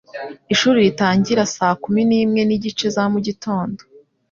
Ishuri 0.53 0.77
ritangira 0.85 1.43
saa 1.55 1.75
kumi 1.83 2.01
nimwe 2.09 2.41
nigice 2.45 2.85
za 2.95 3.03
mugitondo. 3.13 3.81